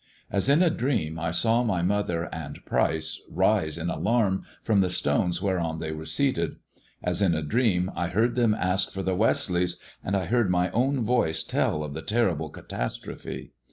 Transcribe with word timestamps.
As 0.31 0.49
in 0.49 0.63
a 0.63 0.71
dream 0.71 1.19
I 1.19 1.29
saw 1.29 1.61
my 1.61 1.83
mother 1.83 2.27
and 2.33 2.65
Pryce 2.65 3.21
rise 3.29 3.77
in 3.77 3.91
alarm 3.91 4.43
from 4.63 4.81
the 4.81 4.89
stones 4.89 5.41
whereou 5.43 5.77
they 5.79 5.91
were 5.91 6.07
seated; 6.07 6.55
as 7.03 7.21
in 7.21 7.35
a 7.35 7.43
dream 7.43 7.91
I 7.95 8.07
heard 8.07 8.33
them 8.33 8.55
ask 8.55 8.91
for 8.91 9.03
the 9.03 9.15
Westleighs, 9.15 9.77
and 10.03 10.17
I 10.17 10.25
heard 10.25 10.49
my 10.49 10.71
own 10.71 11.03
voice 11.05 11.43
tell 11.43 11.83
of 11.83 11.93
the 11.93 12.01
terrible 12.01 12.49
catastrophe. 12.49 13.51